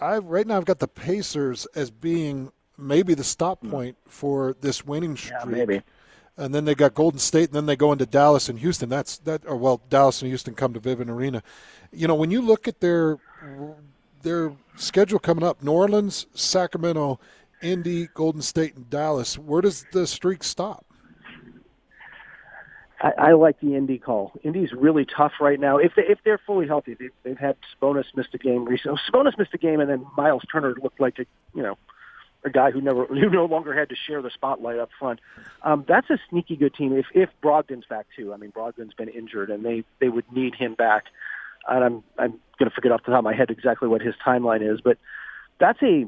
I 0.00 0.18
right 0.18 0.46
now 0.46 0.56
I've 0.56 0.64
got 0.64 0.78
the 0.78 0.88
Pacers 0.88 1.66
as 1.74 1.90
being 1.90 2.52
maybe 2.82 3.14
the 3.14 3.24
stop 3.24 3.60
hmm. 3.60 3.70
point 3.70 3.96
for 4.06 4.56
this 4.60 4.84
winning 4.84 5.16
streak. 5.16 5.38
Yeah, 5.40 5.44
maybe. 5.44 5.82
And 6.36 6.54
then 6.54 6.64
they 6.64 6.74
got 6.74 6.94
Golden 6.94 7.18
State, 7.18 7.50
and 7.50 7.54
then 7.54 7.66
they 7.66 7.76
go 7.76 7.92
into 7.92 8.06
Dallas 8.06 8.48
and 8.48 8.58
Houston. 8.58 8.88
That's 8.88 9.18
that, 9.18 9.42
or 9.46 9.56
well, 9.56 9.82
Dallas 9.90 10.22
and 10.22 10.30
Houston 10.30 10.54
come 10.54 10.72
to 10.72 10.80
Vivint 10.80 11.10
Arena. 11.10 11.42
You 11.92 12.08
know, 12.08 12.14
when 12.14 12.30
you 12.30 12.40
look 12.40 12.66
at 12.66 12.80
their 12.80 13.18
their 14.22 14.52
schedule 14.76 15.18
coming 15.18 15.44
up, 15.44 15.62
New 15.62 15.72
Orleans, 15.72 16.26
Sacramento, 16.34 17.20
Indy, 17.62 18.08
Golden 18.14 18.42
State, 18.42 18.76
and 18.76 18.88
Dallas. 18.90 19.38
Where 19.38 19.62
does 19.62 19.84
the 19.92 20.06
streak 20.06 20.42
stop? 20.42 20.84
I, 23.00 23.12
I 23.18 23.32
like 23.32 23.60
the 23.60 23.74
Indy 23.74 23.98
call. 23.98 24.32
Indy's 24.42 24.72
really 24.72 25.04
tough 25.04 25.32
right 25.40 25.58
now. 25.58 25.78
If 25.78 25.92
they, 25.96 26.02
if 26.02 26.18
they're 26.24 26.38
fully 26.38 26.66
healthy, 26.66 26.94
they've, 26.94 27.10
they've 27.24 27.38
had 27.38 27.56
Sabonis 27.74 28.04
missed 28.14 28.34
a 28.34 28.38
game 28.38 28.64
recently. 28.64 28.98
Sabonis 29.10 29.36
missed 29.38 29.54
a 29.54 29.58
game, 29.58 29.80
and 29.80 29.90
then 29.90 30.06
Miles 30.16 30.44
Turner 30.50 30.74
looked 30.82 31.00
like 31.00 31.18
a 31.18 31.26
you 31.54 31.62
know 31.62 31.76
a 32.44 32.50
guy 32.50 32.70
who 32.70 32.80
never 32.80 33.06
who 33.06 33.30
no 33.30 33.44
longer 33.44 33.74
had 33.74 33.88
to 33.90 33.96
share 34.06 34.22
the 34.22 34.30
spotlight 34.30 34.78
up 34.78 34.90
front. 34.98 35.20
Um, 35.62 35.84
that's 35.86 36.10
a 36.10 36.18
sneaky 36.30 36.56
good 36.56 36.74
team. 36.74 36.96
If 36.96 37.06
if 37.14 37.30
Brogdon's 37.42 37.86
back 37.86 38.06
too, 38.16 38.32
I 38.32 38.36
mean 38.36 38.50
Brogdon's 38.50 38.94
been 38.94 39.08
injured, 39.08 39.50
and 39.50 39.64
they 39.64 39.84
they 40.00 40.08
would 40.08 40.30
need 40.32 40.54
him 40.54 40.74
back. 40.74 41.04
And 41.68 41.84
I'm 41.84 42.04
I'm 42.18 42.40
going 42.58 42.70
to 42.70 42.74
forget 42.74 42.92
off 42.92 43.02
the 43.04 43.12
top 43.12 43.18
of 43.18 43.24
my 43.24 43.34
head 43.34 43.50
exactly 43.50 43.88
what 43.88 44.02
his 44.02 44.14
timeline 44.24 44.68
is, 44.68 44.80
but 44.80 44.98
that's 45.58 45.82
a 45.82 46.06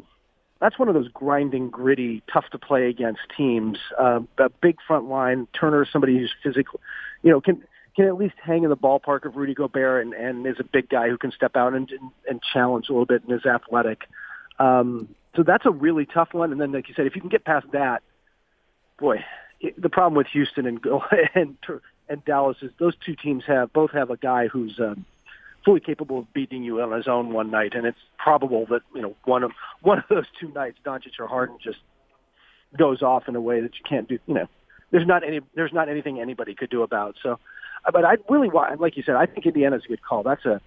that's 0.60 0.78
one 0.78 0.88
of 0.88 0.94
those 0.94 1.08
grinding, 1.08 1.68
gritty, 1.68 2.22
tough 2.32 2.46
to 2.52 2.58
play 2.58 2.88
against 2.88 3.20
teams. 3.36 3.78
Uh, 3.98 4.20
a 4.38 4.48
big 4.48 4.78
front 4.86 5.06
line. 5.08 5.46
Turner, 5.58 5.86
somebody 5.90 6.16
who's 6.16 6.32
physical, 6.42 6.80
you 7.22 7.30
know, 7.30 7.40
can 7.40 7.62
can 7.94 8.06
at 8.06 8.16
least 8.16 8.34
hang 8.42 8.64
in 8.64 8.70
the 8.70 8.76
ballpark 8.76 9.24
of 9.24 9.36
Rudy 9.36 9.54
Gobert, 9.54 10.04
and, 10.04 10.14
and 10.14 10.46
is 10.46 10.56
a 10.58 10.64
big 10.64 10.88
guy 10.88 11.08
who 11.08 11.18
can 11.18 11.32
step 11.32 11.56
out 11.56 11.74
and 11.74 11.90
and 12.28 12.40
challenge 12.52 12.88
a 12.88 12.92
little 12.92 13.06
bit 13.06 13.22
and 13.24 13.32
is 13.32 13.46
athletic. 13.46 14.08
Um, 14.58 15.14
so 15.36 15.42
that's 15.42 15.66
a 15.66 15.70
really 15.70 16.06
tough 16.06 16.28
one. 16.32 16.52
And 16.52 16.60
then, 16.60 16.72
like 16.72 16.88
you 16.88 16.94
said, 16.94 17.06
if 17.06 17.14
you 17.14 17.20
can 17.20 17.30
get 17.30 17.44
past 17.44 17.66
that, 17.72 18.02
boy, 18.98 19.24
it, 19.60 19.80
the 19.80 19.88
problem 19.88 20.14
with 20.14 20.26
Houston 20.28 20.66
and 20.66 20.80
and 21.34 21.56
and 22.08 22.24
Dallas 22.24 22.58
is 22.62 22.70
those 22.78 22.94
two 23.04 23.16
teams 23.16 23.44
have 23.46 23.72
both 23.72 23.90
have 23.92 24.10
a 24.10 24.16
guy 24.16 24.48
who's 24.48 24.78
um, 24.78 25.04
fully 25.64 25.80
capable 25.80 26.20
of 26.20 26.32
beating 26.32 26.62
you 26.62 26.80
on 26.80 26.92
his 26.92 27.08
own 27.08 27.32
one 27.32 27.50
night, 27.50 27.74
and 27.74 27.86
it's 27.86 27.98
probable 28.18 28.66
that 28.70 28.82
you 28.94 29.02
know 29.02 29.16
one 29.24 29.42
of 29.42 29.52
one 29.82 29.98
of 29.98 30.04
those 30.08 30.26
two 30.40 30.48
nights, 30.48 30.78
Doncic 30.84 31.18
or 31.18 31.26
Harden 31.26 31.58
just 31.62 31.78
goes 32.76 33.02
off 33.02 33.28
in 33.28 33.36
a 33.36 33.40
way 33.40 33.60
that 33.60 33.74
you 33.76 33.84
can't 33.88 34.08
do. 34.08 34.18
You 34.26 34.34
know, 34.34 34.46
there's 34.90 35.06
not 35.06 35.24
any 35.24 35.40
there's 35.54 35.72
not 35.72 35.88
anything 35.88 36.20
anybody 36.20 36.54
could 36.54 36.70
do 36.70 36.82
about. 36.82 37.16
So, 37.22 37.38
uh, 37.84 37.90
but 37.92 38.04
I 38.04 38.16
really 38.28 38.50
like 38.78 38.96
you 38.96 39.02
said, 39.02 39.16
I 39.16 39.26
think 39.26 39.46
Indiana's 39.46 39.82
a 39.84 39.88
good 39.88 40.02
call. 40.02 40.22
That's 40.22 40.44
a 40.44 40.60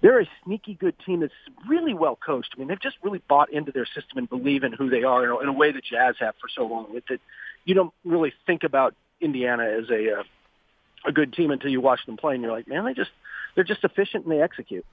they're 0.00 0.20
a 0.20 0.28
sneaky 0.44 0.74
good 0.74 0.94
team 1.04 1.20
that's 1.20 1.32
really 1.68 1.94
well 1.94 2.16
coached. 2.16 2.54
I 2.56 2.58
mean, 2.58 2.68
they've 2.68 2.80
just 2.80 2.96
really 3.02 3.22
bought 3.28 3.52
into 3.52 3.72
their 3.72 3.86
system 3.86 4.18
and 4.18 4.28
believe 4.28 4.64
in 4.64 4.72
who 4.72 4.88
they 4.88 5.02
are 5.02 5.24
in 5.24 5.30
a, 5.30 5.38
in 5.40 5.48
a 5.48 5.52
way 5.52 5.72
the 5.72 5.80
Jazz 5.80 6.16
have 6.20 6.34
for 6.40 6.48
so 6.54 6.66
long. 6.66 6.86
That 7.08 7.20
you 7.64 7.74
don't 7.74 7.92
really 8.04 8.32
think 8.46 8.64
about 8.64 8.94
Indiana 9.20 9.64
as 9.64 9.90
a 9.90 10.20
uh, 10.20 10.22
a 11.04 11.12
good 11.12 11.32
team 11.32 11.50
until 11.50 11.70
you 11.70 11.80
watch 11.80 12.04
them 12.06 12.16
play, 12.16 12.34
and 12.34 12.42
you're 12.42 12.52
like, 12.52 12.68
man, 12.68 12.84
they 12.84 12.94
just 12.94 13.10
they're 13.54 13.64
just 13.64 13.84
efficient 13.84 14.24
and 14.24 14.32
they 14.32 14.42
execute. 14.42 14.84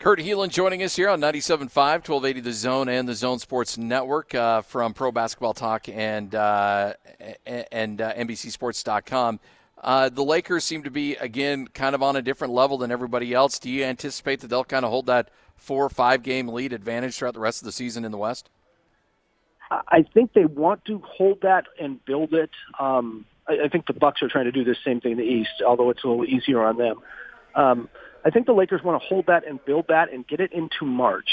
Kurt 0.00 0.18
Helin 0.18 0.48
joining 0.48 0.82
us 0.82 0.96
here 0.96 1.10
on 1.10 1.20
97.5, 1.20 1.76
1280 1.76 2.40
The 2.40 2.52
Zone 2.54 2.88
and 2.88 3.06
the 3.06 3.14
Zone 3.14 3.38
Sports 3.38 3.76
Network 3.76 4.34
uh, 4.34 4.62
from 4.62 4.94
Pro 4.94 5.12
Basketball 5.12 5.52
Talk 5.52 5.90
and 5.90 6.34
uh, 6.34 6.94
and 7.46 8.00
uh, 8.00 8.14
NBCSports.com. 8.14 9.40
Uh, 9.80 10.10
the 10.10 10.22
Lakers 10.22 10.64
seem 10.64 10.82
to 10.82 10.90
be 10.90 11.16
again 11.16 11.66
kind 11.68 11.94
of 11.94 12.02
on 12.02 12.14
a 12.14 12.22
different 12.22 12.52
level 12.52 12.76
than 12.78 12.90
everybody 12.90 13.32
else. 13.32 13.58
Do 13.58 13.70
you 13.70 13.84
anticipate 13.84 14.40
that 14.40 14.48
they'll 14.48 14.64
kind 14.64 14.84
of 14.84 14.90
hold 14.90 15.06
that 15.06 15.30
four 15.56 15.84
or 15.84 15.88
five 15.88 16.22
game 16.22 16.48
lead 16.48 16.72
advantage 16.72 17.16
throughout 17.16 17.34
the 17.34 17.40
rest 17.40 17.62
of 17.62 17.66
the 17.66 17.72
season 17.72 18.04
in 18.04 18.12
the 18.12 18.18
West? 18.18 18.50
I 19.70 20.02
think 20.02 20.32
they 20.32 20.44
want 20.44 20.84
to 20.86 21.00
hold 21.06 21.42
that 21.42 21.66
and 21.80 22.04
build 22.04 22.34
it. 22.34 22.50
Um, 22.78 23.24
I, 23.48 23.64
I 23.64 23.68
think 23.68 23.86
the 23.86 23.92
Bucks 23.92 24.20
are 24.22 24.28
trying 24.28 24.46
to 24.46 24.52
do 24.52 24.64
the 24.64 24.76
same 24.84 25.00
thing 25.00 25.12
in 25.12 25.18
the 25.18 25.24
East, 25.24 25.62
although 25.64 25.90
it's 25.90 26.02
a 26.04 26.08
little 26.08 26.24
easier 26.24 26.62
on 26.62 26.76
them. 26.76 27.00
Um, 27.54 27.88
I 28.24 28.30
think 28.30 28.46
the 28.46 28.52
Lakers 28.52 28.82
want 28.82 29.00
to 29.00 29.06
hold 29.06 29.26
that 29.26 29.46
and 29.46 29.64
build 29.64 29.86
that 29.88 30.12
and 30.12 30.26
get 30.26 30.40
it 30.40 30.52
into 30.52 30.84
March, 30.84 31.30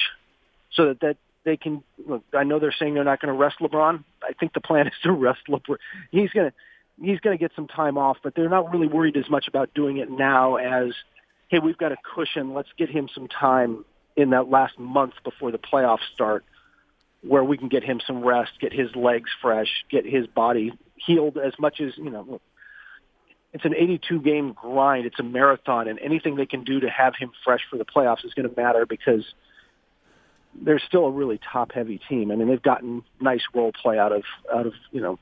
so 0.71 0.87
that 0.87 0.99
that 1.01 1.17
they 1.43 1.57
can. 1.57 1.83
Look, 2.05 2.23
I 2.33 2.43
know 2.43 2.59
they're 2.59 2.75
saying 2.77 2.93
they're 2.93 3.03
not 3.03 3.19
going 3.19 3.33
to 3.33 3.39
rest 3.39 3.57
LeBron. 3.59 4.03
I 4.23 4.33
think 4.33 4.53
the 4.53 4.61
plan 4.61 4.87
is 4.87 4.93
to 5.03 5.11
rest 5.11 5.41
LeBron. 5.49 5.77
He's 6.11 6.29
going 6.29 6.51
to 6.51 6.55
he's 7.01 7.19
going 7.19 7.37
to 7.37 7.41
get 7.41 7.51
some 7.55 7.67
time 7.67 7.97
off, 7.97 8.17
but 8.23 8.35
they're 8.35 8.49
not 8.49 8.71
really 8.71 8.87
worried 8.87 9.17
as 9.17 9.29
much 9.29 9.47
about 9.47 9.73
doing 9.73 9.97
it 9.97 10.09
now 10.09 10.55
as, 10.55 10.93
hey, 11.49 11.59
we've 11.59 11.77
got 11.77 11.91
a 11.91 11.97
cushion. 12.15 12.53
Let's 12.53 12.69
get 12.77 12.89
him 12.89 13.09
some 13.13 13.27
time 13.27 13.85
in 14.15 14.31
that 14.31 14.49
last 14.49 14.77
month 14.79 15.13
before 15.23 15.51
the 15.51 15.59
playoffs 15.59 15.99
start 16.13 16.43
where 17.21 17.43
we 17.43 17.57
can 17.57 17.67
get 17.67 17.83
him 17.83 17.99
some 18.05 18.23
rest, 18.23 18.51
get 18.59 18.71
his 18.73 18.95
legs 18.95 19.29
fresh, 19.41 19.67
get 19.89 20.05
his 20.05 20.27
body 20.27 20.71
healed 20.95 21.37
as 21.37 21.53
much 21.59 21.79
as, 21.81 21.93
you 21.97 22.09
know, 22.09 22.39
it's 23.53 23.65
an 23.65 23.73
82 23.75 24.21
game 24.21 24.53
grind. 24.53 25.05
It's 25.05 25.19
a 25.19 25.23
marathon 25.23 25.87
and 25.87 25.99
anything 25.99 26.35
they 26.35 26.45
can 26.45 26.63
do 26.63 26.79
to 26.81 26.89
have 26.89 27.15
him 27.17 27.31
fresh 27.43 27.61
for 27.69 27.77
the 27.77 27.85
playoffs 27.85 28.25
is 28.25 28.33
going 28.33 28.47
to 28.47 28.55
matter 28.55 28.85
because 28.85 29.23
they're 30.61 30.79
still 30.79 31.05
a 31.05 31.11
really 31.11 31.39
top 31.51 31.71
heavy 31.71 31.99
team. 32.09 32.31
I 32.31 32.35
mean, 32.35 32.49
they've 32.49 32.61
gotten 32.61 33.03
nice 33.19 33.43
role 33.53 33.71
play 33.71 33.97
out 33.97 34.11
of, 34.11 34.23
out 34.53 34.67
of, 34.67 34.73
you 34.91 35.01
know, 35.01 35.17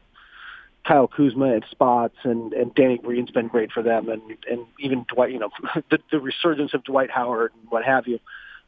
Kyle 0.88 1.08
Kuzma 1.08 1.56
at 1.56 1.64
spots 1.72 2.18
and, 2.24 2.54
and 2.54 2.74
Danny 2.76 2.98
Green's 2.98 3.32
been 3.32 3.48
great 3.48 3.72
for 3.72 3.82
them 3.82 4.10
and, 4.10 4.22
and 4.50 4.66
even 4.80 5.06
Dwight, 5.14 5.32
you 5.32 5.40
know, 5.40 5.50
the, 5.90 6.00
the 6.12 6.20
resurgence 6.20 6.74
of 6.74 6.84
Dwight 6.84 7.10
Howard 7.10 7.52
and 7.60 7.72
what 7.72 7.84
have 7.84 8.08
you. 8.08 8.20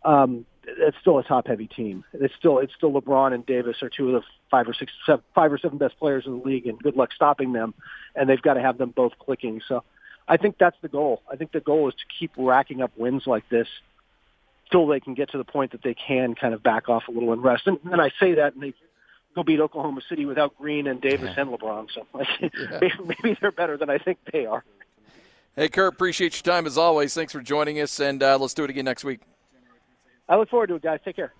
Um, 0.03 0.45
it's 0.65 0.97
still 0.99 1.17
a 1.17 1.23
top 1.23 1.47
heavy 1.47 1.67
team. 1.67 2.03
It's 2.13 2.33
still, 2.37 2.59
it's 2.59 2.73
still 2.75 2.91
LeBron 2.91 3.33
and 3.33 3.45
Davis 3.45 3.77
are 3.81 3.89
two 3.89 4.07
of 4.07 4.21
the 4.21 4.27
five 4.51 4.67
or 4.67 4.73
six, 4.73 4.91
seven, 5.05 5.23
five 5.33 5.51
or 5.51 5.57
seven 5.57 5.77
best 5.77 5.97
players 5.97 6.25
in 6.25 6.39
the 6.39 6.45
league 6.45 6.67
and 6.67 6.77
good 6.79 6.95
luck 6.95 7.13
stopping 7.13 7.53
them. 7.53 7.73
And 8.15 8.29
they've 8.29 8.41
got 8.41 8.55
to 8.55 8.61
have 8.61 8.77
them 8.77 8.91
both 8.95 9.13
clicking. 9.19 9.61
So 9.67 9.83
I 10.27 10.37
think 10.37 10.57
that's 10.59 10.77
the 10.81 10.89
goal. 10.89 11.21
I 11.31 11.35
think 11.35 11.51
the 11.51 11.61
goal 11.61 11.87
is 11.87 11.95
to 11.95 12.03
keep 12.19 12.31
racking 12.37 12.81
up 12.81 12.91
wins 12.97 13.23
like 13.25 13.47
this 13.49 13.67
till 14.71 14.87
they 14.87 14.99
can 14.99 15.13
get 15.13 15.31
to 15.31 15.37
the 15.37 15.45
point 15.45 15.71
that 15.71 15.83
they 15.83 15.93
can 15.93 16.35
kind 16.35 16.53
of 16.53 16.61
back 16.61 16.89
off 16.89 17.03
a 17.07 17.11
little 17.11 17.31
and 17.31 17.43
rest. 17.43 17.67
And, 17.67 17.77
and 17.91 18.01
I 18.01 18.11
say 18.19 18.35
that 18.35 18.53
and 18.53 18.63
they 18.63 18.73
go 19.35 19.43
beat 19.43 19.59
Oklahoma 19.59 20.01
City 20.09 20.25
without 20.25 20.57
Green 20.57 20.87
and 20.87 21.01
Davis 21.01 21.31
yeah. 21.35 21.41
and 21.41 21.51
LeBron. 21.51 21.87
So 21.93 22.07
yeah. 22.41 22.89
maybe 23.03 23.37
they're 23.39 23.51
better 23.51 23.77
than 23.77 23.89
I 23.89 23.97
think 23.97 24.19
they 24.31 24.45
are. 24.45 24.63
Hey, 25.55 25.69
Kurt, 25.69 25.93
appreciate 25.93 26.35
your 26.35 26.53
time 26.53 26.67
as 26.67 26.77
always. 26.77 27.13
Thanks 27.13 27.33
for 27.33 27.41
joining 27.41 27.79
us, 27.79 27.99
and 27.99 28.21
uh, 28.21 28.37
let's 28.37 28.53
do 28.53 28.63
it 28.63 28.69
again 28.69 28.85
next 28.85 29.03
week. 29.03 29.21
I 30.29 30.35
look 30.35 30.49
forward 30.49 30.67
to 30.67 30.75
it, 30.75 30.83
guys. 30.83 30.99
Take 31.03 31.15
care. 31.15 31.33